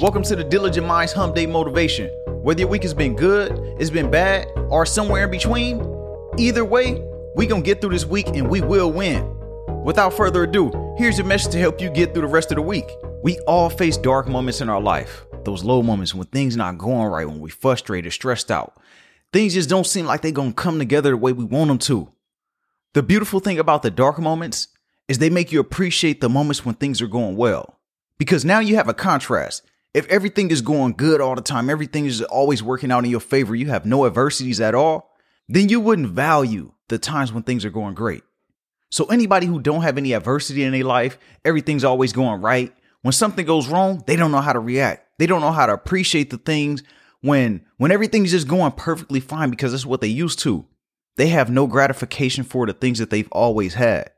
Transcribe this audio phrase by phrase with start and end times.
[0.00, 2.06] Welcome to the Diligent Minds Hump Day Motivation.
[2.28, 3.50] Whether your week has been good,
[3.80, 5.80] it's been bad, or somewhere in between,
[6.38, 7.02] either way,
[7.34, 9.28] we gonna get through this week and we will win.
[9.82, 12.62] Without further ado, here's your message to help you get through the rest of the
[12.62, 12.88] week.
[13.24, 15.26] We all face dark moments in our life.
[15.44, 18.76] Those low moments when things not going right, when we frustrated, stressed out.
[19.32, 22.08] Things just don't seem like they gonna come together the way we want them to.
[22.94, 24.68] The beautiful thing about the dark moments
[25.08, 27.80] is they make you appreciate the moments when things are going well.
[28.16, 29.64] Because now you have a contrast.
[29.98, 33.18] If everything is going good all the time, everything is always working out in your
[33.18, 35.10] favor, you have no adversities at all,
[35.48, 38.22] then you wouldn't value the times when things are going great.
[38.90, 43.12] So anybody who don't have any adversity in their life, everything's always going right, when
[43.12, 45.18] something goes wrong, they don't know how to react.
[45.18, 46.82] They don't know how to appreciate the things
[47.20, 50.64] when when everything's just going perfectly fine because that's what they used to.
[51.16, 54.10] They have no gratification for the things that they've always had.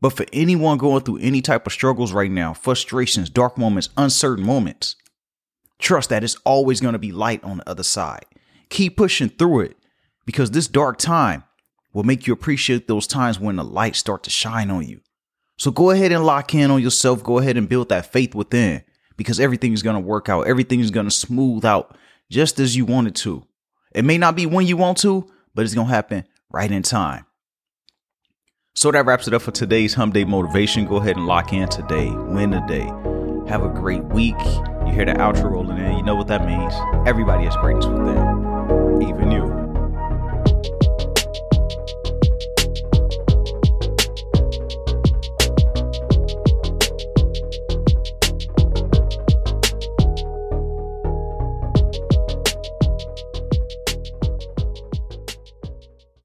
[0.00, 4.44] But for anyone going through any type of struggles right now, frustrations, dark moments, uncertain
[4.44, 4.96] moments,
[5.78, 8.24] Trust that it's always going to be light on the other side.
[8.68, 9.76] Keep pushing through it
[10.24, 11.44] because this dark time
[11.92, 15.00] will make you appreciate those times when the light start to shine on you.
[15.58, 17.22] So go ahead and lock in on yourself.
[17.22, 18.82] Go ahead and build that faith within
[19.16, 20.46] because everything is going to work out.
[20.46, 21.96] Everything is going to smooth out
[22.30, 23.46] just as you want it to.
[23.94, 26.82] It may not be when you want to, but it's going to happen right in
[26.82, 27.24] time.
[28.74, 30.84] So that wraps it up for today's Hump Day Motivation.
[30.84, 32.10] Go ahead and lock in today.
[32.10, 32.84] Win the day.
[33.50, 34.36] Have a great week.
[34.86, 35.96] You hear the outro rolling in.
[35.96, 36.72] You know what that means.
[37.06, 39.55] Everybody has greatness within, even you.